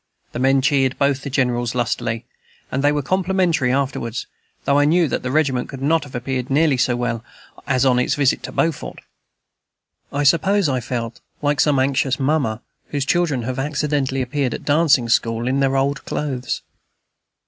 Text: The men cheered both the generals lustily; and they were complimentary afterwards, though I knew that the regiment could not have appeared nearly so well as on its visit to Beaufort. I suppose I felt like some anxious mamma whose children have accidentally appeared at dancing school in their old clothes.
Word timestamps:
The 0.31 0.39
men 0.39 0.63
cheered 0.63 0.97
both 0.97 1.21
the 1.21 1.29
generals 1.29 1.75
lustily; 1.75 2.25
and 2.71 2.83
they 2.83 2.91
were 2.91 3.03
complimentary 3.03 3.71
afterwards, 3.71 4.25
though 4.65 4.79
I 4.79 4.85
knew 4.85 5.07
that 5.07 5.21
the 5.21 5.29
regiment 5.29 5.69
could 5.69 5.79
not 5.83 6.05
have 6.05 6.15
appeared 6.15 6.49
nearly 6.49 6.75
so 6.77 6.95
well 6.95 7.23
as 7.67 7.85
on 7.85 7.99
its 7.99 8.15
visit 8.15 8.41
to 8.41 8.51
Beaufort. 8.51 8.97
I 10.11 10.23
suppose 10.23 10.67
I 10.67 10.79
felt 10.79 11.21
like 11.43 11.59
some 11.59 11.77
anxious 11.77 12.19
mamma 12.19 12.63
whose 12.87 13.05
children 13.05 13.43
have 13.43 13.59
accidentally 13.59 14.23
appeared 14.23 14.55
at 14.55 14.65
dancing 14.65 15.07
school 15.07 15.47
in 15.47 15.59
their 15.59 15.77
old 15.77 16.03
clothes. 16.03 16.63